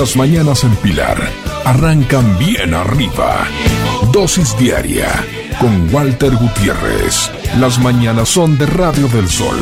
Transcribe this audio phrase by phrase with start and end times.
[0.00, 1.18] Las mañanas en Pilar
[1.66, 3.46] arrancan bien arriba.
[4.10, 5.08] Dosis diaria
[5.60, 7.30] con Walter Gutiérrez.
[7.58, 9.58] Las mañanas son de Radio del Sol.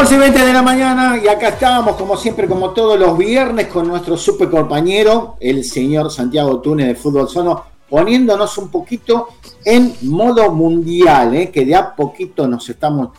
[0.00, 3.86] Y 20 de la mañana y acá estábamos como siempre, como todos los viernes, con
[3.86, 9.28] nuestro super compañero, el señor Santiago Túnez de Fútbol Sono, poniéndonos un poquito
[9.62, 11.50] en modo mundial, ¿eh?
[11.50, 13.10] que de a poquito nos estamos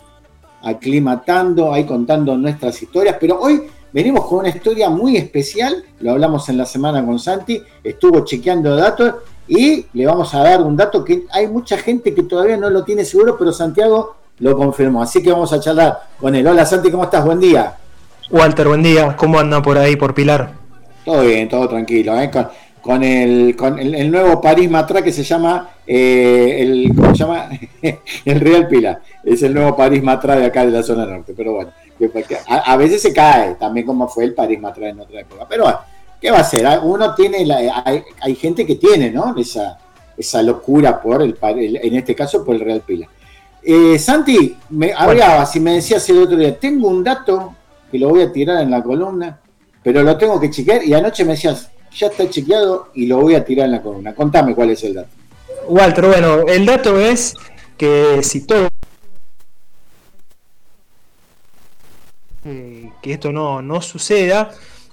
[0.63, 3.61] aclimatando, ahí contando nuestras historias, pero hoy
[3.94, 8.75] venimos con una historia muy especial, lo hablamos en la semana con Santi, estuvo chequeando
[8.75, 9.13] datos
[9.48, 12.84] y le vamos a dar un dato que hay mucha gente que todavía no lo
[12.84, 15.02] tiene seguro, pero Santiago lo confirmó.
[15.02, 16.45] Así que vamos a charlar con él.
[16.45, 17.23] Hola Santi, ¿cómo estás?
[17.23, 17.77] Buen día.
[18.30, 19.16] Walter, buen día.
[19.16, 20.52] ¿Cómo anda por ahí, por Pilar?
[21.05, 22.20] Todo bien, todo tranquilo.
[22.20, 22.30] ¿eh?
[22.81, 27.50] Con, el, con el, nuevo París Matra que se llama, eh, el, ¿cómo se llama?
[28.25, 29.02] el Real Pilar.
[29.23, 31.33] Es el nuevo París Matra de acá de la zona norte.
[31.38, 31.72] Pero bueno,
[32.48, 35.45] a, veces se cae también como fue el París Matra en otra época.
[35.48, 35.80] Pero bueno,
[36.20, 36.67] ¿qué va a ser?
[36.81, 39.36] Uno tiene, hay, hay, gente que tiene, ¿no?
[39.38, 39.78] Esa,
[40.17, 41.38] esa locura por el,
[41.83, 43.09] en este caso por el Real Pilar.
[43.64, 47.56] Eh, Santi, me hablaba, si me decías el otro día, tengo un dato
[47.92, 49.40] que lo voy a tirar en la columna,
[49.84, 53.36] pero lo tengo que chequear y anoche me decías, ya está chequeado y lo voy
[53.36, 54.16] a tirar en la columna.
[54.16, 55.09] Contame cuál es el dato.
[55.67, 57.36] Walter, bueno, el dato es
[57.78, 58.67] que si todo...
[62.44, 64.52] que esto no, no suceda,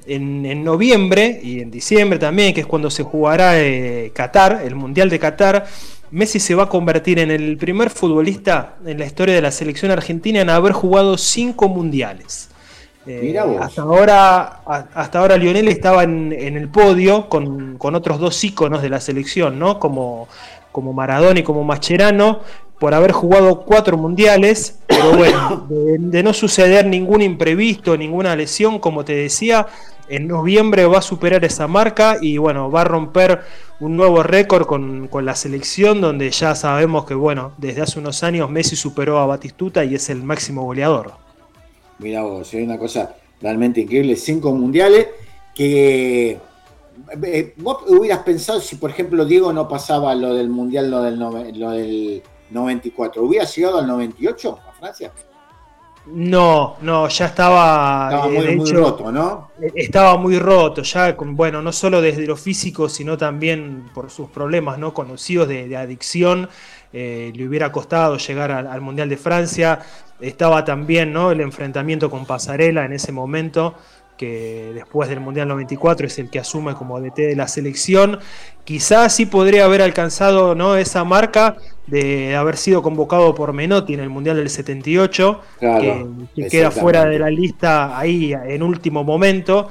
[0.09, 5.09] en, noviembre y en diciembre también, que es cuando se jugará eh, Qatar, el Mundial
[5.11, 5.67] de Qatar,
[6.11, 9.91] Messi se va a convertir en el primer futbolista en la historia de la selección
[9.91, 12.49] argentina en haber jugado cinco mundiales.
[13.07, 18.91] Eh, hasta, ahora, hasta ahora Lionel estaba en, el podio con, otros dos íconos de
[18.91, 19.79] la selección, ¿no?
[19.79, 20.29] como,
[20.73, 22.41] como Maradona y como Mascherano,
[22.79, 29.05] por haber jugado cuatro mundiales, pero bueno, de, no suceder ningún imprevisto, ninguna lesión, como
[29.05, 29.67] te decía,
[30.09, 33.41] en noviembre va a superar esa marca y bueno, va a romper
[33.81, 38.49] un nuevo récord con, la selección donde ya sabemos que bueno, desde hace unos años
[38.49, 41.13] Messi superó a Batistuta y es el máximo goleador.
[41.99, 45.09] Mira vos, es una cosa realmente increíble, cinco mundiales
[45.55, 46.39] que
[47.23, 51.19] eh, vos hubieras pensado si por ejemplo Diego no pasaba lo del mundial, lo del,
[51.19, 55.13] lo del 94, ¿hubiera llegado al 98 a Francia?
[56.07, 58.09] No, no, ya estaba.
[58.11, 59.51] Estaba eh, muy, roto, ¿no?
[59.61, 64.31] Eh, estaba muy roto, ya, bueno, no solo desde lo físico, sino también por sus
[64.31, 66.49] problemas no conocidos de, adicción.
[66.95, 69.81] Eh, le hubiera costado llegar al, Mundial de Francia.
[70.19, 71.31] Estaba también ¿no?
[71.31, 73.75] el enfrentamiento con Pasarela en ese momento
[74.19, 78.19] que después del Mundial 94 es el que asume como DT de la selección.
[78.65, 80.77] Quizás sí podría haber alcanzado ¿no?
[80.77, 81.57] esa marca
[81.87, 87.19] de haber sido convocado por Menotti en el Mundial del 78, que, queda fuera de
[87.19, 89.69] la lista ahí en último momento.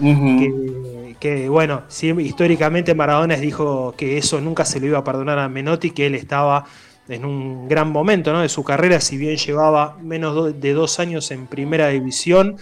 [1.19, 1.83] que, bueno,
[2.19, 6.15] históricamente Maradona dijo que eso nunca se lo iba a perdonar a Menotti, que él
[6.15, 6.65] estaba
[7.09, 8.41] en un gran momento ¿no?
[8.41, 12.57] de su carrera, si bien llevaba menos de dos años en primera división.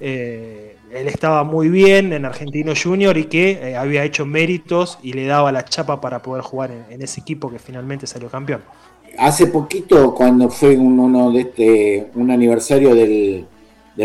[0.00, 5.12] Eh, él estaba muy bien en Argentino Junior y que eh, había hecho méritos y
[5.12, 8.62] le daba la chapa para poder jugar en, ese equipo que finalmente salió campeón.
[9.18, 13.46] Hace poquito, cuando fue un, uno de este, un aniversario del,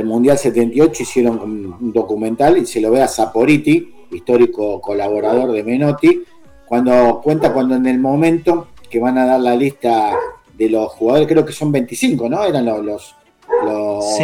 [0.03, 6.21] Mundial 78, hicieron un, documental y se lo ve a Saporiti, histórico colaborador de Menotti,
[6.65, 10.13] cuando cuenta cuando en el momento que van a dar la lista
[10.57, 12.43] de los jugadores, creo que son 25, ¿no?
[12.43, 13.15] Eran los, los,
[13.63, 14.19] los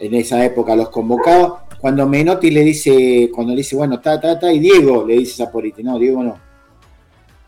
[0.00, 4.38] en esa época los convocados, cuando Menotti le dice, cuando le dice, bueno, está, ta,
[4.38, 6.38] ta, y Diego le dice Saporiti, no, Diego no.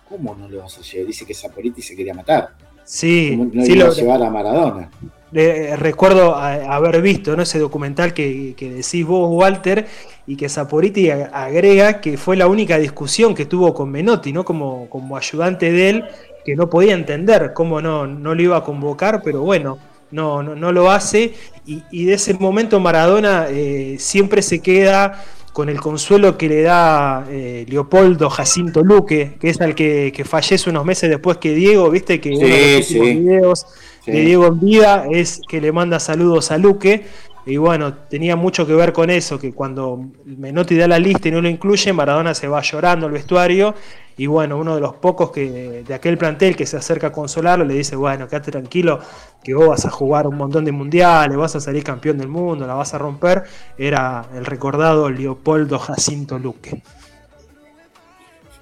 [0.09, 1.07] ¿Cómo no le vas a llevar?
[1.07, 2.51] Dice que Saporiti se quería matar.
[2.85, 4.91] Sí, no sí iba a llevar a Maradona.
[5.33, 7.43] recuerdo haber visto ¿no?
[7.43, 9.87] ese documental que, decís vos, Walter,
[10.27, 14.45] y que Saporiti agrega que fue la única discusión que tuvo con Menotti, ¿no?
[14.45, 16.05] Como, como ayudante de él,
[16.45, 19.79] que no podía entender cómo no, no lo iba a convocar, pero bueno,
[20.11, 21.35] no, no, no lo hace.
[21.67, 27.27] Y, de ese momento Maradona eh, siempre se queda con el consuelo que le da
[27.29, 32.21] eh, Leopoldo Jacinto Luque, que es el que, fallece unos meses después que Diego, viste
[32.21, 33.67] que uno de los últimos videos
[34.07, 37.05] de Diego en vida es que le manda saludos a Luque.
[37.47, 41.33] Y bueno, tenía mucho que ver con eso, que cuando Menotti da la lista y
[41.33, 43.75] no lo incluye, Maradona se va llorando al vestuario
[44.21, 47.65] y bueno, uno de los pocos que de aquel plantel que se acerca a consolarlo
[47.65, 49.01] le dice, bueno, quédate tranquilo,
[49.43, 52.67] que vos vas a jugar un montón de mundiales, vas a salir campeón del mundo,
[52.67, 53.45] la vas a romper,
[53.79, 56.83] era el recordado Leopoldo Jacinto Luque.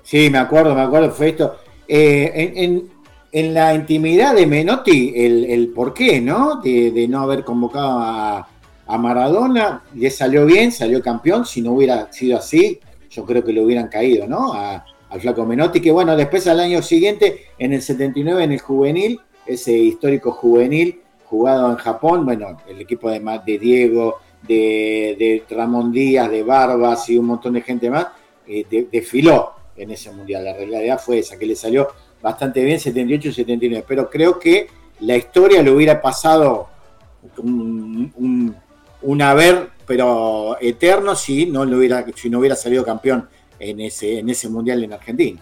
[0.04, 1.56] Sí, me acuerdo, me acuerdo, fue esto.
[1.88, 2.88] Eh, en,
[3.32, 6.60] en, la intimidad de Menotti, el, el por qué, ¿no?
[6.62, 8.48] De, no haber convocado a,
[8.88, 11.44] a, Maradona, le salió bien, salió campeón.
[11.44, 12.80] Si no hubiera sido así,
[13.10, 14.52] yo creo que le hubieran caído, ¿no?
[14.52, 19.18] al flaco Menotti, que bueno, después al año siguiente, en el 79, en el juvenil,
[19.46, 25.92] ese histórico juvenil jugado en Japón, bueno, el equipo de, de Diego, de, de Ramón
[25.92, 28.08] Díaz, de Barbas y un montón de gente más,
[28.46, 30.44] eh, desfiló en ese mundial.
[30.44, 31.88] La realidad fue esa, que le salió
[32.22, 33.84] bastante bien 78 y 79.
[33.86, 34.68] Pero creo que
[35.00, 36.68] la historia le hubiera pasado
[37.38, 38.54] un,
[39.22, 43.28] haber, pero eterno, si no, le hubiera, salido campeón
[43.58, 45.40] en ese, mundial en Argentina.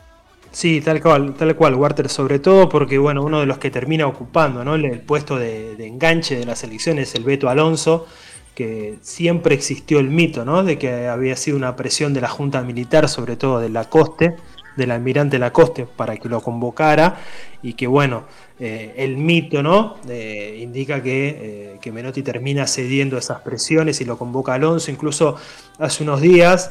[0.53, 4.07] Sí, tal cual, tal cual, Walter, sobre todo porque bueno, uno de los que termina
[4.07, 8.07] ocupando el, puesto de, enganche de la selección es el Beto Alonso,
[8.55, 10.45] que siempre existió el mito.
[10.63, 14.37] De que había sido una presión de la Junta Militar, sobre todo de Lacoste,
[14.77, 17.17] del almirante Lacoste, para que lo convocara,
[17.63, 18.25] y que bueno,
[18.59, 19.97] eh, el mito, ¿no?
[20.09, 25.37] Eh, indica que, eh, Menotti termina cediendo esas presiones y lo convoca Alonso, incluso
[25.79, 26.71] hace unos días,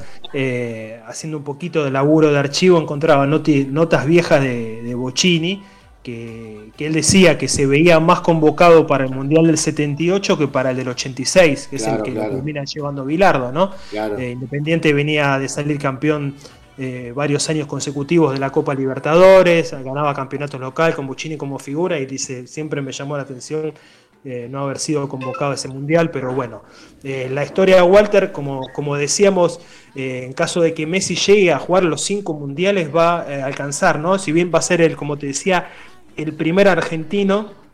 [1.08, 5.64] haciendo un poquito de laburo de archivo, encontraba notas viejas de, de Bocini,
[6.06, 10.72] que, él decía que se veía más convocado para el Mundial del 78 que para
[10.72, 13.72] el del 86, que es el que lo termina llevando Bilardo, ¿no?
[13.92, 16.36] Eh, Independiente venía de salir campeón
[16.78, 22.00] eh, varios años consecutivos de la Copa Libertadores, ganaba campeonato local con Buccini como figura
[22.00, 23.74] y dice, siempre me llamó la atención
[24.24, 26.64] eh, no haber sido convocado a ese mundial, pero bueno,
[27.04, 29.60] la historia de Walter, como, como decíamos,
[29.94, 34.18] en caso de que Messi llegue a jugar los cinco mundiales, va a alcanzar, ¿no?
[34.18, 35.70] Si bien va a ser el, como te decía,
[36.18, 37.65] el primer argentino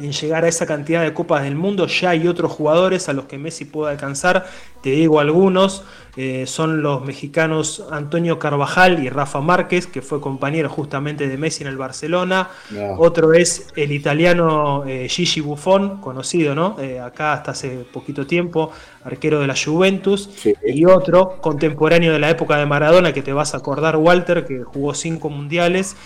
[0.00, 1.86] en llegar a esa cantidad de copas del mundo.
[1.86, 4.46] Ya hay otros jugadores a los que Messi puede alcanzar.
[4.82, 5.84] Te digo algunos.
[6.16, 11.62] Eh, son los mexicanos Antonio Carvajal y Rafa Márquez, que fue compañero justamente de Messi
[11.62, 12.50] en el Barcelona.
[12.98, 16.76] Otro es el italiano eh, Gigi Buffon, conocido, ¿no?
[16.80, 18.72] Eh, acá hasta hace poquito tiempo,
[19.04, 20.30] arquero de la Juventus.
[20.64, 24.62] Y otro, contemporáneo de la época de Maradona, que te vas a acordar, Walter, que
[24.64, 25.96] jugó cinco mundiales,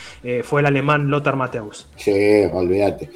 [0.42, 1.88] fue el alemán Lothar Matthäus.
[1.96, 2.12] Sí,
[2.52, 3.10] olvídate.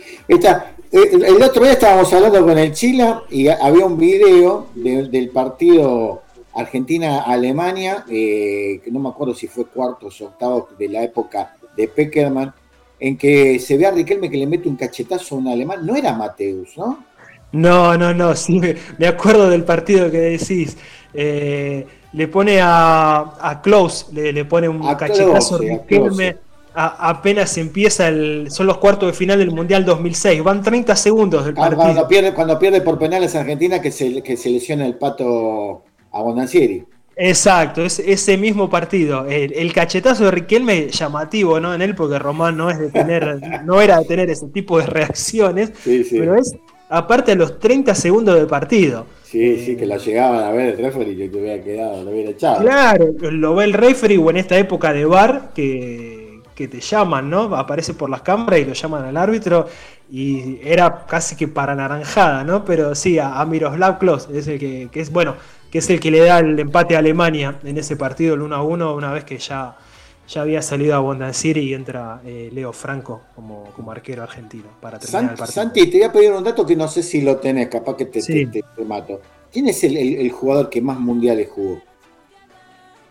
[0.90, 6.22] El otro día estábamos hablando con el Chile y había un video del partido
[6.54, 11.88] Argentina-Alemania, eh, que no me acuerdo si fue cuartos o octavos de la época de
[11.88, 12.52] Peckerman,
[12.98, 15.86] en que se ve a Riquelme que le mete un cachetazo a un alemán.
[15.86, 17.04] No era Mateus, ¿no?
[17.52, 18.60] No, no, no, sí,
[18.98, 20.76] me acuerdo del partido que decís.
[21.14, 26.47] Eh, le pone a, a Klaus, le, pone un cachetazo a Riquelme.
[26.78, 28.50] Apenas empieza el.
[28.50, 30.42] Son los cuartos de final del Mundial 2006.
[30.42, 31.82] Van 30 segundos del partido.
[31.82, 35.82] Cuando pierde, cuando pierde por penales Argentina, que se, que se lesiona el pato
[36.12, 36.84] a Bondancieri.
[37.20, 39.26] Exacto, es ese mismo partido.
[39.26, 41.74] El, cachetazo de Riquelme llamativo, ¿no?
[41.74, 44.86] En él, porque Román no es de tener, no era de tener ese tipo de
[44.86, 46.54] reacciones, pero es
[46.88, 49.06] aparte de los 30 segundos de partido.
[49.24, 52.30] Sí, sí, que la llegaban a ver el referee que te hubiera quedado, lo hubiera
[52.30, 52.60] echado.
[52.60, 56.27] Claro, lo ve el referee o en esta época de bar que,
[56.58, 57.54] que te llaman, ¿no?
[57.54, 59.68] Aparece por las cámaras y lo llaman al árbitro
[60.10, 62.64] y era casi que para naranjada, ¿no?
[62.64, 65.36] Pero sí, a, Miroslav Klos, es el que, que es, bueno,
[65.70, 68.56] que es el que le da el empate a Alemania en ese partido, el 1
[68.56, 69.76] a 1, una vez que ya,
[70.26, 74.98] ya había salido a Bondancieri y entra eh, Leo Franco como, como, arquero argentino para
[74.98, 75.62] terminar el partido.
[75.62, 78.06] Santi, te voy a pedir un dato que no sé si lo tenés, capaz que
[78.06, 79.20] te, te, mato.
[79.52, 81.80] ¿Quién es el, jugador que más mundiales jugó?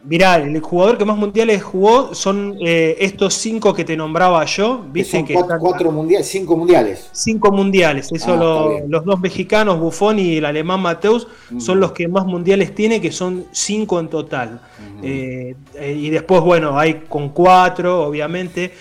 [0.08, 4.86] Mirá, el jugador que más mundiales jugó son eh, estos cinco que te nombraba yo.
[4.90, 7.10] ¿Viste que cuatro, mundiales, cinco mundiales.
[7.12, 8.10] Cinco mundiales.
[8.14, 12.74] Eso ah, los dos mexicanos, Buffon y el alemán Mateus, son los que más mundiales
[12.74, 14.62] tiene, que son cinco en total.
[15.04, 18.72] Eh, eh, y después, bueno, hay con cuatro, obviamente.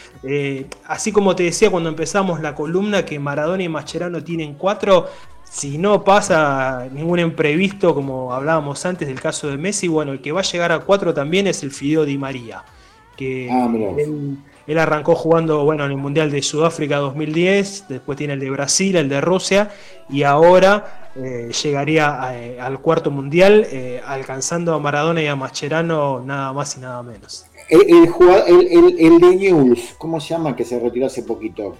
[0.85, 5.07] así como te decía cuando empezamos la columna, que Maradona y Mascherano tienen cuatro,
[5.57, 10.31] si no pasa ningún imprevisto, como hablábamos antes del caso de Messi, bueno, el que
[10.31, 12.63] va a llegar a cuatro también es el Fideo Di María,
[13.17, 13.67] que ah,
[14.67, 18.97] él, arrancó jugando bueno, en el Mundial de Sudáfrica 2010, después tiene el de Brasil,
[18.97, 19.71] el de Rusia,
[20.11, 26.21] y ahora eh, llegaría eh, al cuarto Mundial, eh, alcanzando a Maradona y a Mascherano
[26.21, 27.47] nada más y nada menos.
[27.71, 30.55] El, el, el de News, ¿cómo se llama?
[30.55, 31.77] Que se retiró hace poquito.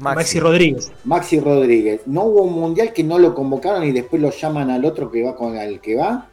[0.00, 0.40] Maxi.
[0.40, 0.92] Rodríguez.
[1.04, 2.00] Maxi Rodríguez.
[2.06, 5.22] ¿No hubo un mundial que no lo convocaron y después lo llaman al otro que
[5.22, 6.28] va con el que va?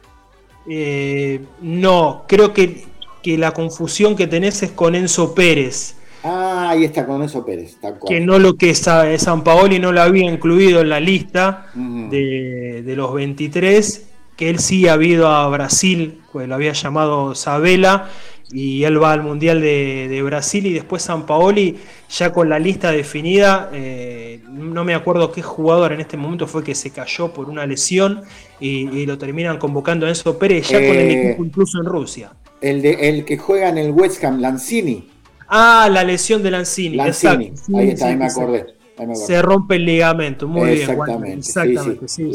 [0.66, 2.84] Eh, no, creo que,
[3.22, 5.94] que, la confusión que tenés es con Enzo Pérez.
[6.22, 7.76] Ah, ahí está con Enzo Pérez.
[8.06, 12.96] Que no lo que San Paoli no lo había incluido en la lista de, de,
[12.96, 18.08] los 23, que él sí ha ido a Brasil, pues lo había llamado Sabela
[18.52, 21.76] y él va al Mundial de, Brasil y después San Paoli,
[22.08, 26.64] ya con la lista definida, eh, no me acuerdo qué jugador en este momento fue
[26.64, 28.22] que se cayó por una lesión
[28.60, 32.32] y, lo terminan convocando a Enzo Pérez ya con el eh, equipo incluso en Rusia.
[32.60, 35.08] El, de, el que juega en el West Ham, Lanzini.
[35.48, 36.96] Ah, la lesión de Lanzini.
[36.96, 38.66] Lanzini, ahí está, ahí, me acordé,
[39.14, 40.90] Se rompe el ligamento, muy bien.
[41.38, 42.32] Exactamente, sí,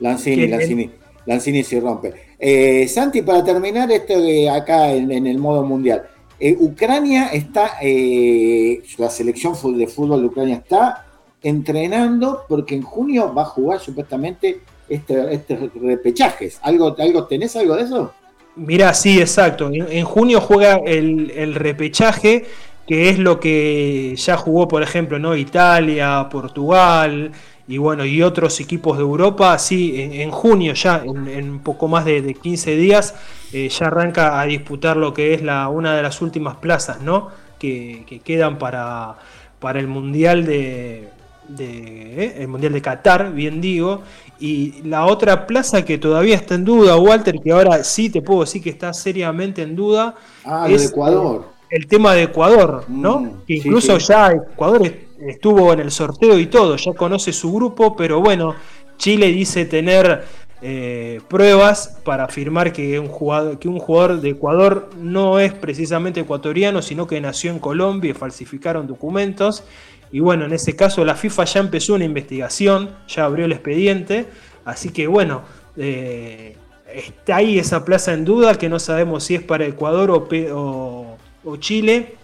[0.00, 0.90] Lanzini, Lanzini.
[1.26, 2.27] Lanzini se rompe.
[2.38, 8.80] Eh, Santi, para terminar esto de acá en, el modo mundial, eh, Ucrania está, eh,
[8.96, 11.04] la selección de fútbol de Ucrania está
[11.42, 16.60] entrenando porque en junio va a jugar supuestamente este, este repechajes.
[16.62, 18.12] ¿Algo, algo, ¿Tenés algo de eso?
[18.54, 19.70] Mira, sí, exacto.
[19.72, 22.46] En, junio juega el, el, repechaje,
[22.86, 25.36] que es lo que ya jugó, por ejemplo, ¿no?
[25.36, 27.32] Italia, Portugal,
[27.68, 32.34] y bueno, y otros equipos de Europa, sí, en, junio ya, en, poco más de,
[32.34, 33.14] 15 días,
[33.52, 37.28] eh, ya arranca a disputar lo que es la, una de las últimas plazas, ¿no?
[37.58, 39.16] Que, quedan para,
[39.58, 41.10] para el Mundial de,
[41.58, 44.02] eh, el Mundial de Qatar, bien digo,
[44.40, 48.40] y la otra plaza que todavía está en duda, Walter, que ahora sí te puedo
[48.40, 50.14] decir que está seriamente en duda,
[50.46, 51.57] ah, es Ecuador.
[51.70, 53.20] El, tema de Ecuador, ¿no?
[53.20, 54.82] Mm, que incluso ya Ecuador
[55.20, 58.54] estuvo en el sorteo y todo, ya conoce su grupo, pero bueno,
[58.96, 60.24] Chile dice tener
[60.60, 66.20] eh, pruebas para afirmar que un, jugador, que un jugador de Ecuador no es precisamente
[66.20, 69.62] ecuatoriano, sino que nació en Colombia y falsificaron documentos.
[70.10, 74.26] Y bueno, en ese caso la FIFA ya empezó una investigación, ya abrió el expediente,
[74.64, 75.42] así que bueno,
[75.76, 76.56] eh,
[76.92, 81.18] está ahí esa plaza en duda, que no sabemos si es para Ecuador o, o
[81.56, 82.16] Chile,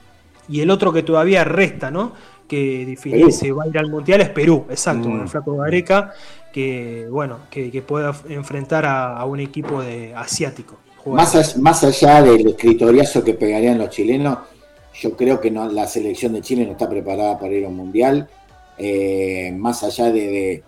[0.48, 2.12] y el otro que todavía resta, ¿no?
[2.48, 5.28] que definir si va a ir al Mundial es Perú, exacto, con el mm.
[5.28, 6.12] Flaco Gareca,
[6.52, 10.76] que bueno, que, pueda enfrentar a, un equipo de asiático.
[11.06, 14.38] Más, más allá del escritoriazo que pegarían los chilenos,
[14.94, 17.76] yo creo que no, la selección de Chile no está preparada para ir a un
[17.76, 18.28] mundial.
[18.78, 20.62] Eh, más allá de,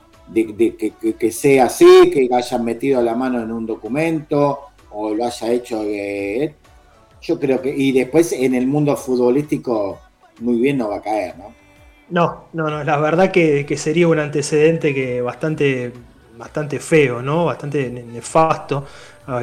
[1.19, 4.61] que, sea así, que hayan metido la mano en un documento
[4.91, 5.83] o lo haya hecho.
[5.85, 6.55] Eh,
[7.27, 7.75] yo creo que.
[7.77, 9.99] Y después en el mundo futbolístico,
[10.41, 11.55] muy bien no va a caer, ¿no?
[12.09, 15.93] No, no, no, la verdad que, sería un antecedente que bastante,
[16.37, 17.47] bastante feo, ¿no?
[17.47, 18.87] Bastante nefasto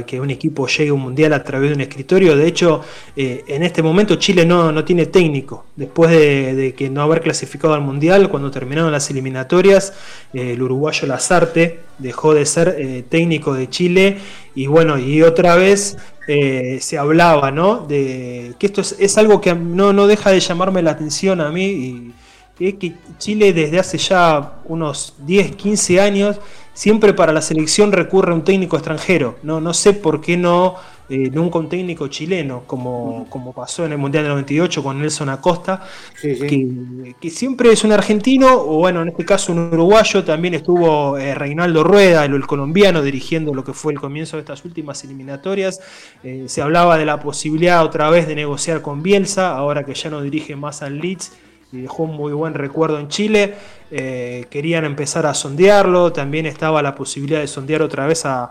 [0.06, 2.38] que un equipo llegue a un mundial a través de un escritorio.
[2.38, 2.82] De hecho,
[3.16, 5.66] eh, en este momento Chile no, no tiene técnico.
[5.76, 9.94] Después de, que no haber clasificado al mundial, cuando terminaron las eliminatorias,
[10.34, 14.18] eh, el uruguayo Lazarte dejó de ser eh, técnico de Chile.
[14.56, 17.86] Y bueno, y otra vez se hablaba, ¿no?
[17.86, 21.52] De que esto es, es, algo que no, no deja de llamarme la atención a
[21.52, 22.14] mí.
[22.60, 26.40] Es que Chile desde hace ya unos 10, 15 años,
[26.74, 29.36] siempre para la selección recurre a un técnico extranjero.
[29.44, 30.76] No, no sé por qué no
[31.10, 35.30] eh, nunca un técnico chileno, como, como pasó en el Mundial del 98 con Nelson
[35.30, 35.82] Acosta,
[36.22, 41.36] Que, siempre es un argentino, o bueno, en este caso un uruguayo, también estuvo eh,
[41.36, 45.82] Reinaldo Rueda, el, colombiano, dirigiendo lo que fue el comienzo de estas últimas eliminatorias.
[46.24, 50.10] Eh, se hablaba de la posibilidad otra vez de negociar con Bielsa, ahora que ya
[50.10, 51.34] no dirige más al Leeds
[51.82, 53.56] dejó un muy buen recuerdo en Chile.
[53.90, 58.50] Eh, querían empezar a sondearlo, también estaba la posibilidad de sondear otra vez a,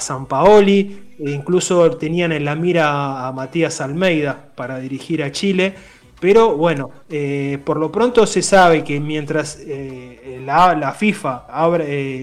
[0.00, 5.74] San Paoli, e incluso tenían en la mira a Matías Almeida para dirigir a Chile.
[6.20, 11.46] Pero bueno, eh, por lo pronto se sabe que mientras eh, la, FIFA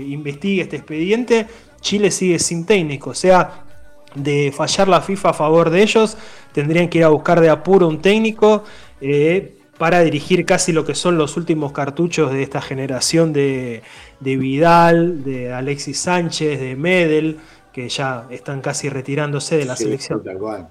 [0.08, 1.48] investigue este expediente,
[1.82, 3.10] Chile sigue sin técnico.
[3.10, 3.64] O sea,
[4.14, 6.20] de fallar la FIFA a favor de ellos,
[6.52, 8.64] tendrían que ir a buscar de apuro un técnico
[9.78, 13.84] para dirigir casi lo que son los últimos cartuchos de esta generación de,
[14.22, 17.40] Vidal, de Alexis Sánchez, de Medel,
[17.74, 20.24] que ya están casi retirándose de la selección.
[20.24, 20.68] Tal cual,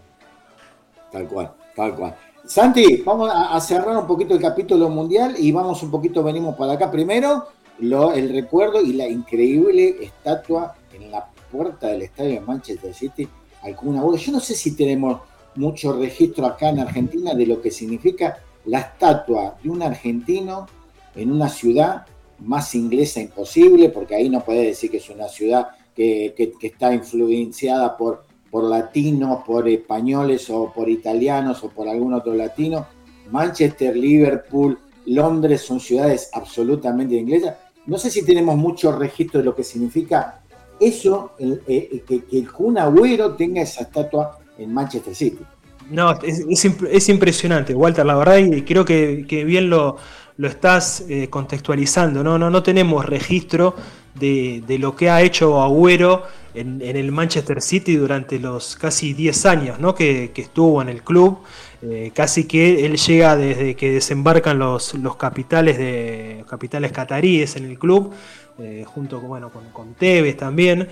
[1.12, 2.16] tal cual, tal cual.
[2.46, 6.75] Santi, vamos a cerrar un poquito el capítulo mundial y vamos un poquito, venimos para
[6.75, 6.90] acá.
[6.90, 12.94] Primero, lo, el recuerdo y la increíble estatua en la puerta del estadio de Manchester
[12.94, 13.28] City.
[13.62, 15.20] Alguna Yo no sé si tenemos
[15.56, 20.66] mucho registro acá en Argentina de lo que significa la estatua de un argentino
[21.14, 22.06] en una ciudad
[22.40, 27.97] más inglesa imposible, porque ahí no puede decir que es una ciudad que, está influenciada
[27.97, 32.87] por, por latinos, por españoles o por italianos o por algún otro latino.
[33.30, 37.56] Manchester, Liverpool, Londres son ciudades absolutamente inglesas.
[37.87, 40.40] No sé si tenemos mucho registro de lo que significa
[40.80, 45.44] eso, eh, que, que el Agüero tenga esa estatua en Manchester City.
[45.90, 49.96] No, es, impresionante, Walter, la verdad, y creo que, bien lo,
[50.36, 52.22] lo estás eh, contextualizando.
[52.24, 52.38] ¿no?
[52.38, 53.74] No, no tenemos registro
[54.14, 56.22] de, lo que ha hecho Agüero
[56.54, 59.94] en, el Manchester City durante los casi 10 años ¿no?
[59.94, 61.38] que, estuvo en el club.
[61.82, 67.66] Eh, casi que él llega desde que desembarcan los, los capitales de capitales cataríes en
[67.66, 68.10] el club,
[68.58, 70.88] eh, junto con, bueno, con, con Tevez también.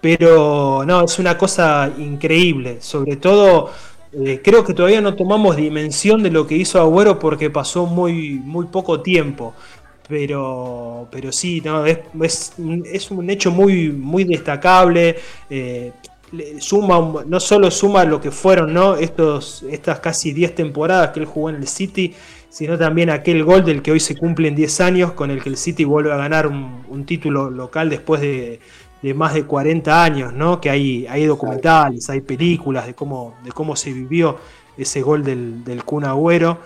[0.00, 3.70] Pero no, es una cosa increíble, sobre todo
[4.12, 8.32] eh, creo que todavía no tomamos dimensión de lo que hizo Agüero porque pasó muy,
[8.44, 9.54] muy poco tiempo.
[10.08, 11.62] Pero, pero sí,
[12.20, 12.52] es,
[12.92, 15.16] es, un hecho muy, muy destacable.
[15.48, 15.92] Eh,
[16.58, 18.96] suma, no solo suma lo que fueron ¿no?
[18.96, 22.14] Estos, estas casi 10 temporadas que él jugó en el City,
[22.50, 25.56] sino también aquel gol del que hoy se cumplen 10 años, con el que el
[25.56, 28.60] City vuelve a ganar un título local después de,
[29.02, 30.60] de más de 40 años, ¿no?
[30.60, 34.38] Que hay, hay documentales, hay películas de cómo, de cómo se vivió
[34.76, 36.58] ese gol del, del Kun Agüero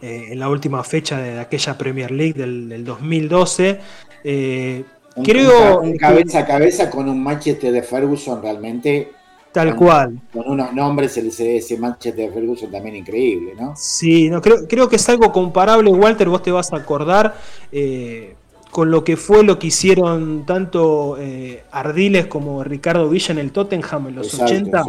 [0.00, 3.80] eh, en la última fecha de aquella Premier League del, 2012.
[4.24, 4.84] Eh,
[5.24, 9.12] creo un, cabeza a cabeza con un Manchester de Ferguson realmente
[9.52, 10.20] Tal cual.
[10.32, 13.74] Con unos nombres, ese, ese Manchester de Ferguson también increíble, ¿no?
[13.76, 17.34] Sí, no, creo, creo que es algo comparable, Walter, vos te vas a acordar.
[17.72, 18.36] Eh,
[18.70, 23.52] con lo que fue lo que hicieron tanto eh, Ardiles como Ricardo Villa en el
[23.52, 24.84] Tottenham en los 80.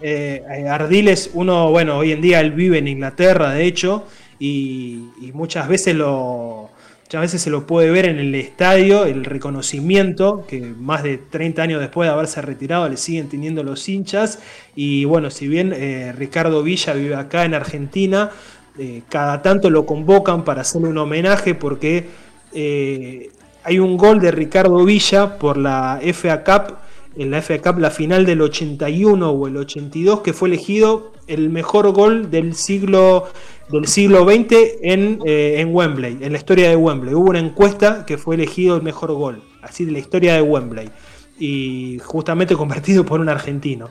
[0.00, 4.04] Eh, eh, Ardiles, uno, bueno, hoy en día él vive en Inglaterra, de hecho,
[4.38, 5.04] y,
[5.34, 6.70] muchas veces lo.
[7.04, 11.62] Muchas veces se lo puede ver en el estadio, el reconocimiento, que más de 30
[11.62, 14.40] años después de haberse retirado le siguen teniendo los hinchas.
[14.76, 15.74] Y bueno, si bien
[16.18, 18.30] Ricardo Villa vive acá en Argentina,
[19.08, 22.04] cada tanto lo convocan para hacerle un homenaje porque
[22.60, 23.30] eh,
[23.62, 26.74] hay un gol de Ricardo Villa por la FA Cup,
[27.16, 31.50] en la FA Cup la final del 81 o el 82, que fue elegido el
[31.50, 33.28] mejor gol del siglo
[33.70, 37.14] del siglo XX en, eh, en Wembley, en la historia de Wembley.
[37.14, 40.90] Hubo una encuesta que fue elegido el mejor gol, así de la historia de Wembley
[41.38, 43.88] y justamente convertido por un argentino.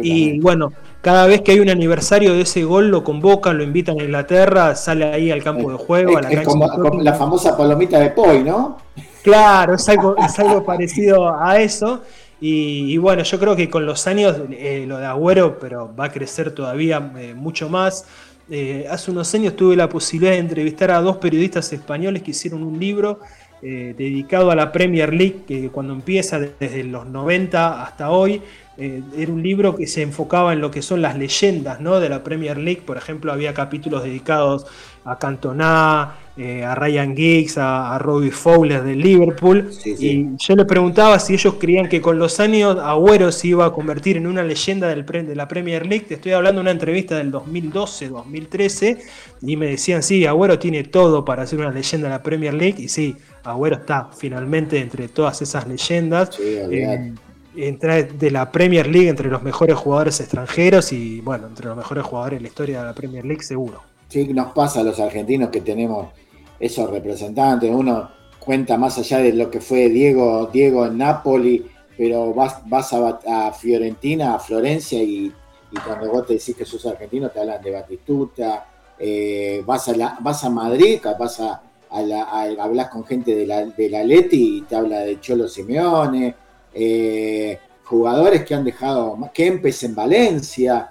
[0.00, 0.72] y bueno,
[1.04, 4.74] cada vez que hay un aniversario de ese gol lo convocan, lo invitan a Inglaterra,
[4.74, 6.18] sale ahí al campo de juego.
[6.18, 6.66] Es, a la como,
[7.02, 8.78] la famosa palomita de Poi, ¿no?
[9.22, 12.00] Claro, es algo, es algo parecido a eso.
[12.40, 16.10] Y, bueno, yo creo que con los años eh, lo de Agüero, pero va a
[16.10, 18.06] crecer todavía eh, mucho más.
[18.50, 22.62] Eh, hace unos años tuve la posibilidad de entrevistar a dos periodistas españoles que hicieron
[22.62, 23.20] un libro
[23.62, 28.42] dedicado a la Premier League, que cuando empieza desde los 90 hasta hoy,
[28.76, 32.00] eh, era un libro que se enfocaba en lo que son las leyendas ¿no?
[32.00, 32.82] de la Premier League.
[32.84, 34.66] Por ejemplo, había capítulos dedicados
[35.04, 39.70] a Cantona, eh, a Ryan Giggs, a, Robbie Fowler de Liverpool.
[39.84, 43.72] Y yo le preguntaba si ellos creían que con los años Agüero se iba a
[43.72, 46.06] convertir en una leyenda del, de la Premier League.
[46.08, 48.98] Te estoy hablando de una entrevista del 2012-2013
[49.42, 52.82] y me decían, sí, Agüero tiene todo para ser una leyenda de la Premier League.
[52.82, 56.36] Y sí, Agüero está finalmente entre todas esas leyendas.
[56.40, 57.12] Eh,
[57.56, 62.04] entra de la Premier League entre los mejores jugadores extranjeros y bueno, entre los mejores
[62.04, 63.82] jugadores de la historia de la Premier League seguro.
[64.08, 66.08] Sí, nos pasa a los argentinos que tenemos
[66.58, 67.70] esos representantes.
[67.70, 71.64] Uno cuenta más allá de lo que fue Diego, Diego en Napoli,
[71.96, 75.32] pero vas, vas a, Fiorentina, a Florencia y,
[75.84, 78.66] cuando vos te decís que sos argentino te hablan de Batistuta.
[78.96, 84.02] Eh, vas, a vas a Madrid, vas a hablas con gente de la, de la
[84.02, 86.34] Leti y te habla de Cholo Simeone,
[86.74, 90.90] eh, jugadores que han dejado, Kempes en Valencia,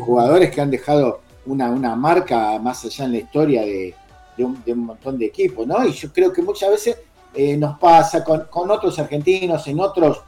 [0.00, 3.94] jugadores que han dejado una, una, marca más allá en la historia de,
[4.38, 5.86] un, montón de equipos, ¿no?
[5.86, 6.96] Y yo creo que muchas veces
[7.34, 10.22] eh, nos pasa con, otros argentinos en otros,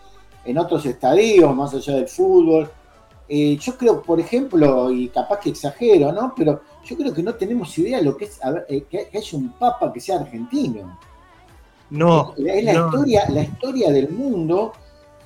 [0.45, 2.71] en otros estadios, más allá del fútbol.
[3.29, 6.33] Eh, yo creo, por ejemplo, y capaz que exagero, ¿no?
[6.37, 9.53] Pero yo creo que no tenemos idea de lo que es eh, que, haya un
[9.53, 10.99] papa que sea argentino.
[11.91, 12.35] No.
[12.37, 14.73] Es la, Historia, la historia del mundo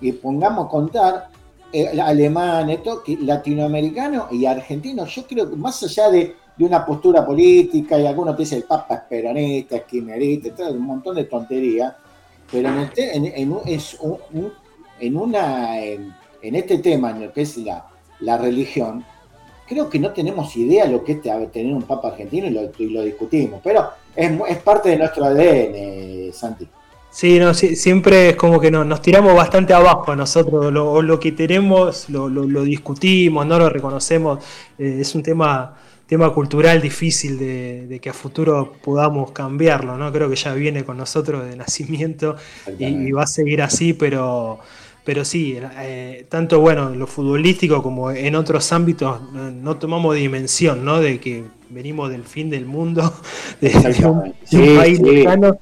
[0.00, 1.28] que pongamos a contar,
[1.72, 7.98] eh, alemán, esto, latinoamericano y argentino, yo creo que más allá de, una postura política,
[7.98, 11.92] y algunos te dicen el papa es peronista, es quimerista, un montón de tonterías,
[12.52, 13.98] pero en, este, en, es
[15.00, 17.84] en, una, en, este tema, en lo que es la,
[18.20, 19.04] la religión,
[19.66, 23.60] creo que no tenemos idea lo que es tener un Papa argentino y lo, discutimos,
[23.64, 26.68] pero es, parte de nuestro ADN, Santi.
[27.10, 32.08] Sí, no, siempre es como que nos tiramos bastante abajo nosotros, lo, lo que tenemos
[32.08, 32.30] lo,
[32.64, 34.42] discutimos, no lo reconocemos,
[34.78, 40.10] eh, es un tema, tema cultural difícil de, que a futuro podamos cambiarlo, ¿no?
[40.10, 42.36] Creo que ya viene con nosotros de nacimiento
[42.78, 44.60] y va a seguir así, pero
[45.04, 50.84] pero sí, eh, tanto bueno en lo futbolístico como en otros ámbitos no, tomamos dimensión,
[50.84, 51.00] ¿no?
[51.00, 53.12] De que venimos del fin del mundo,
[53.60, 53.72] de,
[54.06, 55.58] un, país lejano.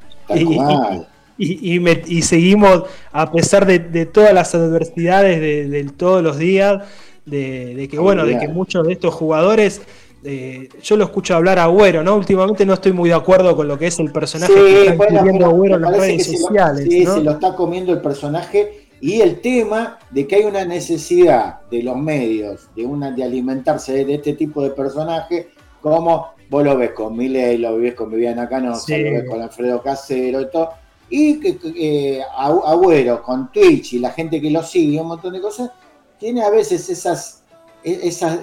[1.39, 6.83] y, seguimos, a pesar de, todas las adversidades de, todos los días,
[7.25, 9.83] de, que bueno, de que muchos de estos jugadores
[10.23, 12.15] eh, yo lo escucho hablar a Agüero, ¿no?
[12.15, 15.47] Últimamente no estoy muy de acuerdo con lo que es el personaje que está bueno,
[15.47, 16.85] Agüero en las redes sociales.
[16.85, 21.61] sí, se lo está comiendo el personaje y el tema de que hay una necesidad
[21.71, 25.47] de los medios de, una, de alimentarse de este tipo de personajes,
[25.81, 29.83] como vos lo ves con Miley, lo ves con Viviana Canosa, lo ves con Alfredo
[29.83, 30.71] Casero y todo,
[31.09, 35.41] y que eh, Agüero con Twitch y la gente que lo sigue, un montón de
[35.41, 35.71] cosas,
[36.19, 37.43] tiene a veces esas,
[37.83, 38.41] e, esas,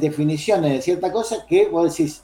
[0.00, 2.22] definiciones de cierta cosa que vos decís,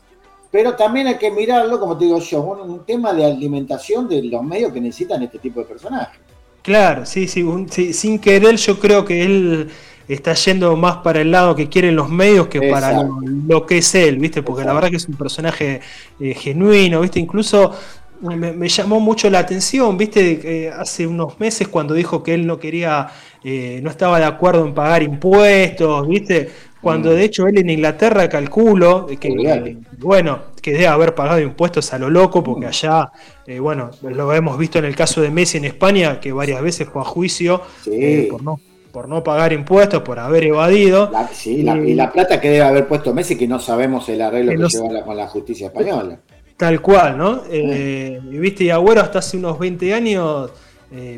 [0.51, 4.43] pero también hay que mirarlo, como te digo yo, un tema de alimentación de los
[4.43, 6.21] medios que necesitan este tipo de personajes.
[6.63, 9.69] Claro, sí, sí, sin querer yo creo que él
[10.09, 13.95] está yendo más para el lado que quieren los medios que para lo, que es
[13.95, 14.43] él, ¿viste?
[14.43, 15.81] Porque la verdad que es un personaje
[16.21, 17.21] eh, genuino, ¿viste?
[17.21, 17.73] Incluso
[18.21, 20.71] me, llamó mucho la atención, ¿viste?
[20.77, 23.09] hace unos meses cuando dijo que él no quería,
[23.43, 26.51] eh, no estaba de acuerdo en pagar impuestos, ¿viste?
[26.81, 27.15] Cuando mm.
[27.15, 32.11] de hecho él en Inglaterra calculo que, bueno, que debe haber pagado impuestos a lo
[32.11, 32.69] loco, porque mm.
[32.69, 33.13] allá,
[33.47, 36.89] eh, bueno, lo hemos visto en el caso de Messi en España, que varias veces
[36.89, 38.61] fue a juicio eh, por, no,
[38.95, 41.11] por no pagar impuestos, por haber evadido.
[41.33, 44.69] sí, y la plata que debe haber puesto Messi, que no sabemos el arreglo que,
[44.69, 46.21] lleva con la justicia española.
[46.57, 47.43] Tal cual, ¿no?
[47.51, 50.53] Eh, viste, y Agüero hasta hace unos 20 años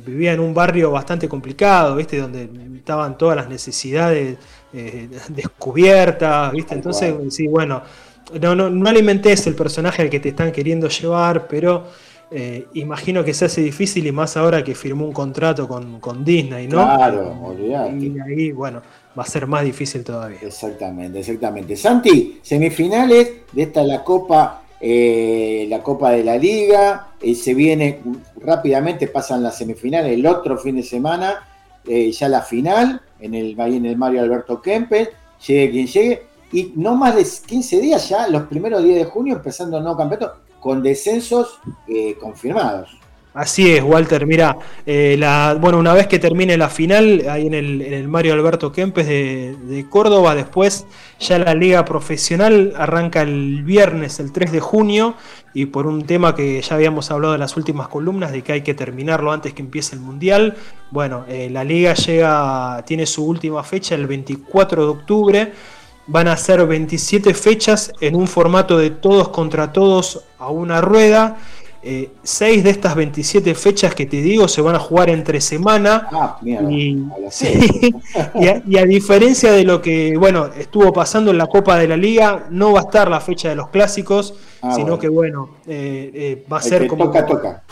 [0.07, 2.19] vivía en un barrio bastante complicado, ¿viste?
[2.19, 4.39] Donde estaban todas las necesidades
[4.73, 6.75] eh, descubiertas, ¿viste?
[6.75, 7.83] Entonces, sí, bueno,
[8.41, 11.85] no, no, no alimentes el personaje al que te están queriendo llevar, pero
[12.31, 16.67] eh, imagino que se hace difícil y más ahora que firmó un contrato con, Disney,
[16.67, 16.85] ¿no?
[16.85, 17.97] Claro, olvidate.
[17.97, 18.83] Y ahí, bueno,
[19.17, 20.39] va a ser más difícil todavía.
[20.43, 21.77] Exactamente, exactamente.
[21.77, 28.01] Santi, semifinales de esta la Copa, eh, la Copa de la Liga, se viene
[28.41, 31.47] rápidamente, pasan las semifinales el otro fin de semana,
[31.85, 35.11] ya la final en el, en el Mario Alberto Kempes,
[35.47, 39.37] llegue quien llegue, y no más de 15 días ya, los primeros días de junio,
[39.37, 42.99] empezando el nuevo campeonato, con descensos eh, confirmados.
[43.37, 44.27] Así es, Walter.
[44.27, 48.73] Mira, eh, la, bueno, una vez que termine la final, ahí en el, Mario Alberto
[48.73, 50.87] Kempes de, Córdoba, después
[51.21, 55.17] ya la liga profesional arranca el viernes, el 3 de junio,
[55.53, 58.63] y por un tema que ya habíamos hablado en las últimas columnas, de que hay
[58.63, 60.57] que terminarlo antes que empiece el Mundial,
[60.91, 65.53] bueno, eh, la liga llega, tiene su última fecha el 24 de octubre.
[66.07, 71.37] Van a ser 27 fechas en un formato de todos contra todos a una rueda.
[71.89, 76.09] Eh, seis de estas 27 fechas que te digo se van a jugar entre semana.
[76.11, 76.97] Ah, y,
[78.77, 82.73] a, diferencia de lo que bueno estuvo pasando en la Copa de la Liga, no
[82.73, 86.59] va a estar la fecha de los clásicos, ah, sino que bueno, eh, eh, va
[86.59, 87.05] a ser como.
[87.05, 87.63] Toca, toca.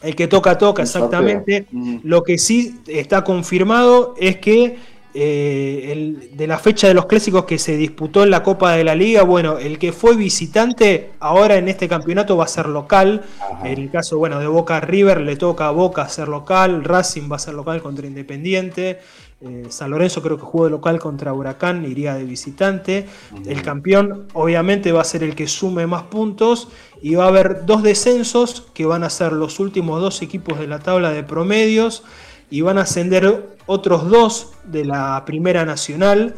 [0.00, 1.66] El que toca, toca, exactamente.
[2.04, 4.78] Lo que sí está confirmado es que
[5.12, 8.94] eh, de la fecha de los clásicos que se disputó en la Copa de la
[8.94, 13.22] Liga, bueno, el que fue visitante ahora en este campeonato va a ser local.
[13.64, 17.36] En el caso, bueno, de Boca River le toca a Boca ser local, Racing va
[17.36, 19.00] a ser local contra Independiente.
[19.42, 23.06] Eh, San Lorenzo creo que jugó de local contra Huracán, iría de visitante.
[23.46, 26.68] El campeón obviamente va a ser el que sume más puntos
[27.00, 30.66] y va a haber dos descensos que van a ser los últimos dos equipos de
[30.66, 32.04] la tabla de promedios
[32.50, 36.34] y van a ascender otros dos de la Primera Nacional.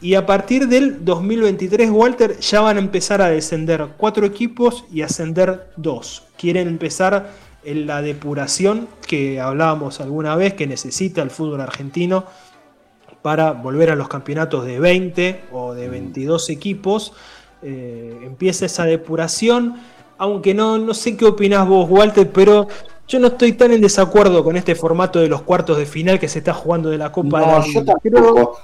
[0.00, 5.02] Y a partir del 2023, Walter, ya van a empezar a descender cuatro equipos y
[5.02, 6.24] ascender dos.
[6.36, 7.30] Quieren empezar
[7.64, 12.24] en la depuración que hablábamos alguna vez que necesita el fútbol argentino
[13.22, 17.12] para volver a los campeonatos de 20 o de 22 equipos.
[17.62, 19.76] Eh, empieza esa depuración,
[20.18, 22.66] aunque no, no sé qué opinás vos, Walter, pero
[23.12, 26.28] yo no estoy tan en desacuerdo con este formato de los cuartos de final que
[26.28, 28.58] se está jugando de la Copa de la Yo tampoco,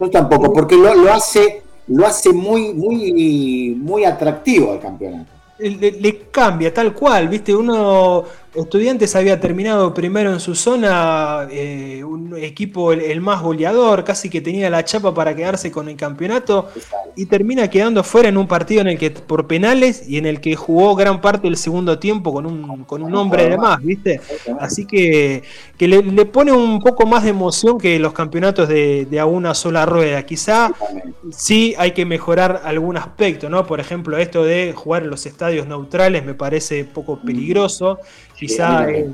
[0.00, 5.30] yo tampoco porque lo, lo, hace, lo hace muy, muy, muy atractivo al campeonato.
[5.58, 12.36] le, cambia tal cual, viste, uno Estudiantes había terminado primero en su zona, eh, un
[12.36, 16.68] equipo el, más goleador, casi que tenía la chapa para quedarse con el campeonato
[17.14, 20.40] y termina quedando fuera en un partido en el que por penales y en el
[20.40, 24.20] que jugó gran parte del segundo tiempo con un, con un hombre de más, ¿viste?
[24.58, 25.44] Así que,
[25.78, 29.86] que le, pone un poco más de emoción que los campeonatos de, a una sola
[29.86, 30.24] rueda.
[30.24, 30.72] Quizá
[31.30, 33.64] sí hay que mejorar algún aspecto, ¿no?
[33.64, 38.00] Por ejemplo, esto de jugar en los estadios neutrales me parece poco peligroso.
[38.40, 39.12] Quizá eh,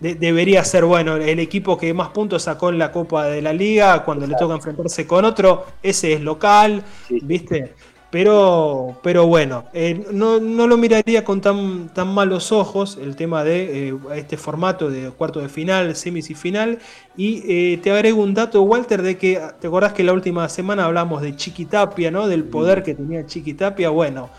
[0.00, 4.04] debería ser bueno el equipo que más puntos sacó en la Copa de la Liga
[4.04, 6.82] cuando le toca enfrentarse con otro, ese es local,
[7.22, 7.72] ¿viste?
[8.10, 13.88] Pero, pero bueno, eh, no, lo miraría con tan, tan malos ojos el tema de
[13.88, 16.78] eh, este formato de cuarto de final, semis y final.
[17.16, 20.84] Y eh, te agrego un dato, Walter, de que te acordás que la última semana
[20.84, 22.28] hablamos de Chiquitapia, ¿no?
[22.28, 23.90] Del poder que tenía Chiquitapia.
[23.90, 24.30] Bueno,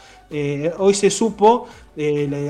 [0.77, 1.67] hoy se supo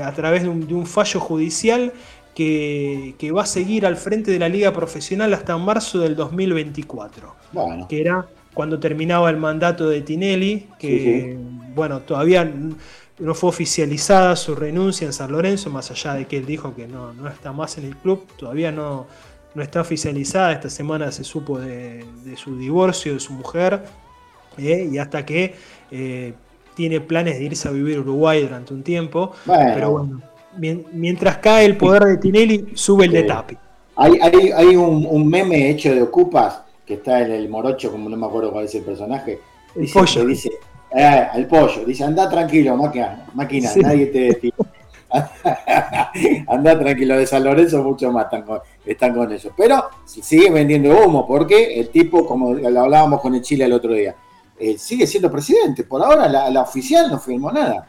[0.04, 1.92] a través de un, fallo judicial
[2.34, 7.34] que, que, va a seguir al frente de la liga profesional hasta marzo del 2024.
[7.52, 7.88] Bueno.
[7.88, 8.26] Que era
[8.58, 11.38] cuando terminaba el mandato de Tinelli, que
[11.76, 12.52] bueno, todavía
[13.18, 16.88] no fue oficializada su renuncia en San Lorenzo, más allá de que él dijo que
[16.88, 19.06] no, está más en el club, todavía no,
[19.54, 20.50] no está oficializada.
[20.52, 22.04] Esta semana se supo de,
[22.36, 23.84] su divorcio de su mujer,
[24.56, 25.54] eh, y hasta que
[25.92, 26.34] eh,
[26.78, 29.32] tiene planes de irse a vivir a Uruguay durante un tiempo.
[29.44, 30.22] Pero bueno,
[30.92, 33.58] mientras cae el poder de Tinelli, sube el de Tapi.
[33.96, 34.16] Hay,
[34.54, 38.26] hay, un, un, meme hecho de Ocupas que está en el morocho, como no me
[38.26, 39.40] acuerdo cuál es el personaje,
[39.74, 40.24] el dice, pollo.
[40.24, 40.52] dice,
[40.96, 44.56] eh, el pollo, dice, anda tranquilo, máquina, máquina nadie te detiene.
[46.46, 49.50] anda tranquilo, de San Lorenzo mucho más están con, están con eso.
[49.56, 53.94] Pero sigue vendiendo humo, porque el tipo, como lo hablábamos con el Chile el otro
[53.94, 54.14] día,
[54.58, 55.84] eh, sigue siendo presidente.
[55.84, 57.86] Por ahora la, oficial no firmó nada.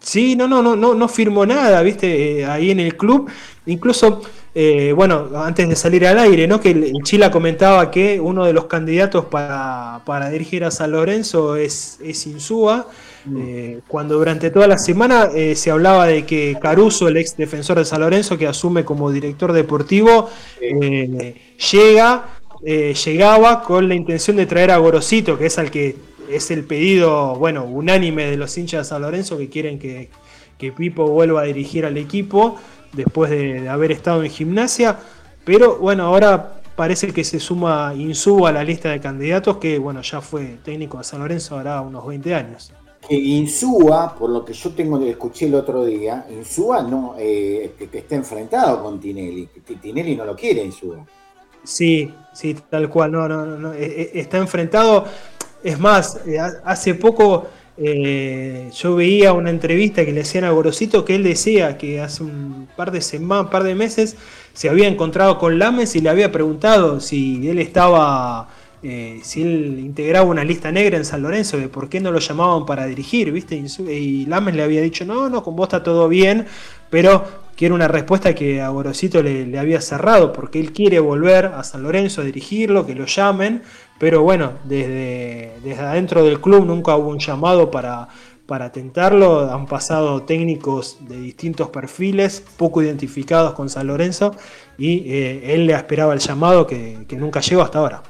[0.00, 3.30] Sí, no, no, no, no, no firmó nada, viste, eh, ahí en el club.
[3.66, 4.22] Incluso
[4.54, 6.60] eh, bueno, antes de salir al aire, ¿no?
[6.60, 11.98] que el, Chila comentaba que uno de los candidatos para, dirigir a San Lorenzo es,
[12.02, 12.88] es Insúa.
[13.24, 13.78] Mm.
[13.88, 18.00] Cuando durante toda la semana se hablaba de que Caruso, el ex defensor de San
[18.00, 25.38] Lorenzo, que asume como director deportivo, llega, llegaba con la intención de traer a Gorosito,
[25.38, 25.96] que es al que
[26.30, 30.10] es el pedido, bueno, unánime de los hinchas de San Lorenzo que quieren que,
[30.58, 32.56] que Pipo vuelva a dirigir al equipo
[32.92, 34.98] después de, haber estado en gimnasia.
[35.44, 40.02] Pero bueno, ahora parece que se suma Insúa a la lista de candidatos, que bueno,
[40.02, 42.72] ya fue técnico de San Lorenzo ahora unos 20 años.
[43.06, 47.98] Que Insúa, por lo que yo tengo escuché el otro día, Insúa no eh, que,
[47.98, 49.48] está enfrentado con Tinelli.
[49.80, 51.06] Tinelli no lo quiere Insúa.
[51.66, 55.04] Sí, sí, tal cual, no, no, no, eh, eh, está enfrentado.
[55.64, 56.20] Es más,
[56.64, 61.76] hace poco eh, yo veía una entrevista que le hacían a Gorosito que él decía
[61.76, 64.16] que hace un par de semanas, par de meses,
[64.52, 68.48] se había encontrado con Lames y le había preguntado si él estaba,
[68.88, 72.18] eh, si él integraba una lista negra en San Lorenzo, de por qué no lo
[72.18, 73.56] llamaban para dirigir, ¿viste?
[73.56, 76.46] Y Lames le había dicho, no, no, con vos está todo bien,
[76.90, 77.24] pero
[77.56, 81.82] quiere una respuesta que a Gorosito le, había cerrado, porque él quiere volver a San
[81.82, 83.62] Lorenzo a dirigirlo, que lo llamen,
[83.98, 88.08] pero bueno, desde, desde adentro del club nunca hubo un llamado para,
[88.46, 89.50] para tentarlo.
[89.52, 94.34] Han pasado técnicos de distintos perfiles, poco identificados con San Lorenzo,
[94.78, 98.02] y eh, él le esperaba el llamado que, nunca llegó hasta ahora.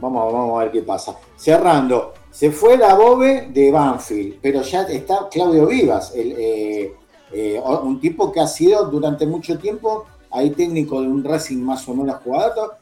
[0.00, 1.16] Vamos, vamos a ver qué pasa.
[1.36, 6.94] Cerrando, se fue la Bobe de Banfield, pero ya está Claudio Vivas, eh,
[7.32, 11.88] eh, un tipo que ha sido durante mucho tiempo ahí técnico de un Racing más
[11.88, 12.74] o menos jugado.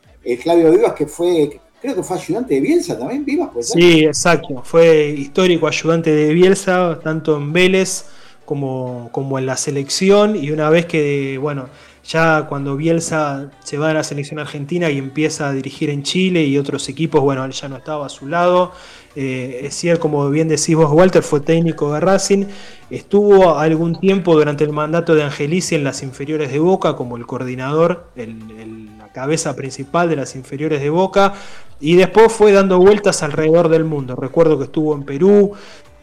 [0.43, 3.51] Claudio Vivas que fue creo que fue ayudante de Bielsa también, Vivas.
[3.61, 8.07] Sí, exacto, fue histórico ayudante de Bielsa, tanto en Vélez
[8.45, 11.69] como, como en la selección, y una vez que, bueno,
[12.09, 16.45] ya cuando Bielsa se va a la selección argentina y empieza a dirigir en Chile
[16.45, 18.73] y otros equipos, bueno, él ya no estaba a su lado.
[19.17, 22.45] Eh, es cierto, como bien decís vos, Walter, fue técnico de Racing.
[22.91, 27.27] Estuvo algún tiempo durante el mandato de Angelici en las inferiores de Boca como el
[27.27, 31.35] coordinador, la cabeza principal de las inferiores de Boca.
[31.81, 34.15] Y después fue dando vueltas alrededor del mundo.
[34.15, 35.53] Recuerdo que estuvo en Perú,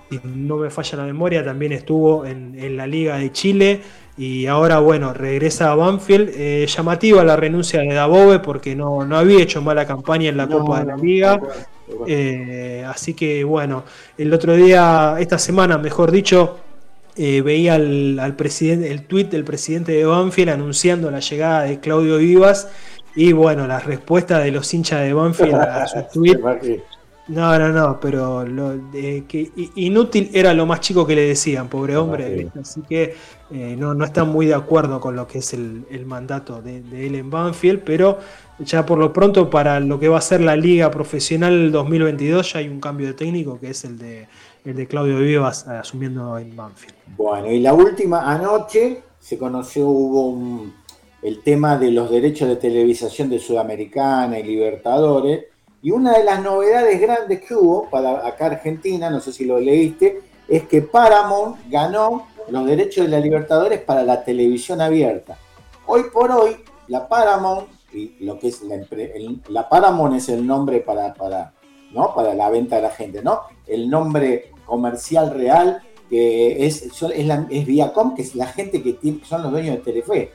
[0.09, 3.81] si no me falla la memoria, también estuvo en la Liga de Chile
[4.17, 6.29] y ahora, bueno, regresa a Banfield.
[6.35, 10.81] Eh, llamativa la renuncia de Dabove porque no, había hecho mala campaña en la Copa
[10.81, 11.41] de la Liga.
[12.07, 13.83] Eh, así que, bueno,
[14.17, 16.59] el otro día, esta semana, mejor dicho,
[17.15, 22.17] eh, veía al, presidente, el tuit del presidente de Banfield anunciando la llegada de Claudio
[22.17, 22.69] Vivas.
[23.15, 26.39] Y bueno, la respuesta de los hinchas de Banfield a su tweet
[27.27, 31.95] no, no, no, pero lo, que inútil era lo más chico que le decían, pobre
[31.95, 32.49] hombre.
[32.59, 33.15] Así que
[33.49, 37.15] eh, no, no están muy de acuerdo con lo que es el, mandato de, él
[37.15, 38.19] en Banfield, pero
[38.59, 42.59] ya por lo pronto para lo que va a ser la liga profesional 2022 ya
[42.59, 44.27] hay un cambio de técnico que es el de,
[44.65, 46.93] el de Claudio Vivas eh, asumiendo en Banfield.
[47.15, 50.65] Bueno, y la última anoche se conoció, hubo
[51.21, 55.52] el tema de los derechos de televisación de Sudamericana y Libertadores
[55.83, 59.59] y una de las novedades grandes que hubo para acá Argentina, no sé si lo
[59.59, 65.37] leíste, es que Paramount ganó los derechos de la Libertadores para la televisión abierta.
[65.85, 66.55] Hoy por hoy,
[66.87, 68.61] la Paramount, y lo que es
[69.49, 71.53] la, Paramount es el nombre para, para,
[71.91, 72.15] ¿no?
[72.15, 73.41] para la venta de la gente, ¿no?
[73.67, 78.97] El nombre comercial real, que es, es, la, es Viacom, que es la gente que
[79.25, 80.31] son los dueños de Telefe.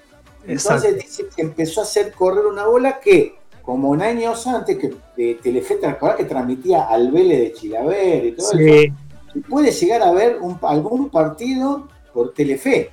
[0.47, 3.38] Entonces dice que empezó a hacer correr una bola que,
[3.69, 5.79] como un años antes, que de Telefe,
[6.17, 8.95] que transmitía al Vélez de Chilaver y todo eso,
[9.47, 12.89] puede llegar a ver algún partido por Telefe.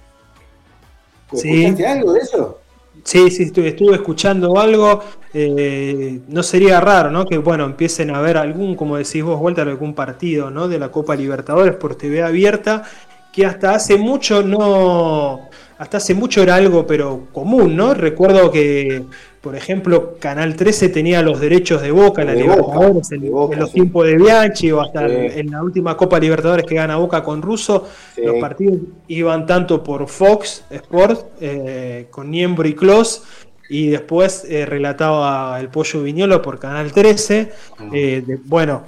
[1.32, 2.60] ¿Escuchaste algo de eso?
[3.06, 5.02] Sí, sí, estuve, escuchando algo.
[5.34, 7.26] Eh, no sería raro, ¿no?
[7.26, 10.68] Que, bueno, empiecen a ver algún, como decís vos, Walter, algún partido, ¿no?
[10.68, 12.84] De la Copa Libertadores por TV abierta,
[13.32, 17.94] que hasta hace mucho no, hasta hace mucho era algo, pero común, ¿no?
[17.94, 19.06] Recuerdo que,
[19.46, 24.08] por ejemplo, Canal 13 tenía los derechos de Boca en la Libertadores, en, los tiempos
[24.08, 27.88] de Bianchi o hasta en la última Copa Libertadores que gana Boca con Russo.
[28.18, 33.22] Los partidos iban tanto por Fox Sports, eh, con Niembro y Clos,
[33.70, 37.52] y después eh, relataba El Pollo Viñolo por Canal 13.
[37.80, 37.90] Ah.
[37.94, 38.86] Eh, bueno,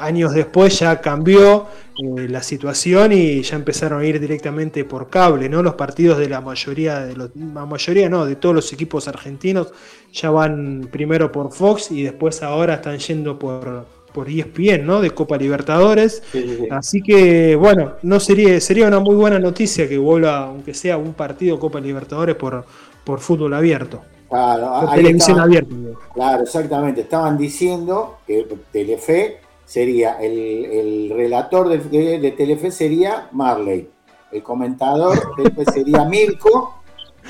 [0.00, 5.48] años después ya cambió eh, la situación y ya empezaron a ir directamente por cable,
[5.48, 5.62] ¿no?
[5.62, 9.72] Los partidos de la mayoría, de los, la mayoría no, de todos los equipos argentinos
[10.12, 15.00] ya van primero por Fox y después ahora están yendo por, por ESPN, ¿no?
[15.00, 16.22] De Copa Libertadores.
[16.70, 21.14] Así que, bueno, no sería, sería una muy buena noticia que vuelva, aunque sea un
[21.14, 22.64] partido Copa Libertadores por
[23.08, 24.02] por fútbol abierto.
[24.28, 25.74] Claro, televisión abierta.
[26.12, 27.00] Claro, exactamente.
[27.00, 33.88] Estaban diciendo que Telefe sería, el, relator de, Telefe sería Marley,
[34.30, 36.82] el comentador de Telefe sería Mirko,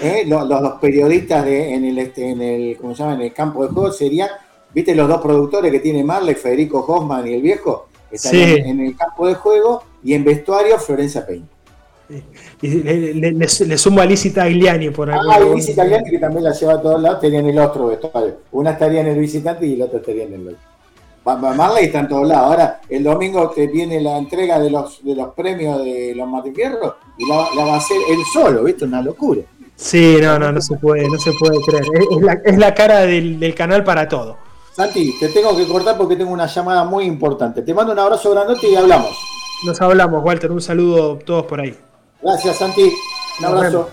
[0.03, 0.25] ¿eh?
[0.27, 3.15] los, periodistas de, en, el, este, en, el, ¿cómo se llama?
[3.15, 4.31] en el campo de juego serían,
[4.75, 7.87] ¿viste los dos productores que tiene Marley, Federico Hoffman y el viejo?
[8.11, 11.47] Estarían en el campo de juego y en vestuario Florencia Peña.
[12.63, 15.19] Y le, sumo a Lizzie Tagliani por ahí.
[15.31, 18.39] Ah, Lizzie Tagliani que también la lleva a todos lados, tenían el otro vestuario.
[18.53, 20.57] Una estaría en el visitante y la otra estaría en el
[21.37, 22.47] Marley está en todos lados.
[22.47, 26.95] Ahora, el domingo te viene la entrega de los, de los premios de los Matifierros
[27.19, 28.85] y la, va a hacer él solo, ¿viste?
[28.85, 29.43] Una locura.
[29.77, 31.85] Sí, no, no, no se puede, no se puede creer.
[32.45, 34.37] Es, la, cara del, del, canal para todo.
[34.73, 37.63] Santi, te tengo que cortar porque tengo una llamada muy importante.
[37.63, 39.11] Te mando un abrazo grandote y hablamos.
[39.65, 40.51] Nos hablamos, Walter.
[40.51, 41.77] Un saludo a todos por ahí.
[42.21, 42.93] Gracias, Santi.
[43.39, 43.91] Un abrazo.